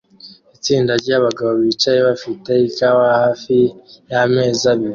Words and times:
Itsinda 0.55 0.91
ryabagabo 1.01 1.51
bicaye 1.61 1.99
bafite 2.09 2.51
ikawa 2.67 3.05
hafi 3.21 3.57
yameza 4.11 4.65
abiri 4.73 4.89